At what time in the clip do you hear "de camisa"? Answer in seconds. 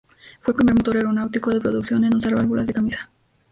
2.65-3.11